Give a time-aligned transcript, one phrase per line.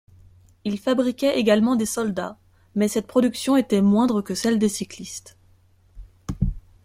[0.65, 2.35] Il fabriquait également des soldats
[2.73, 5.37] mais cette production était moindre que celle des cyclistes.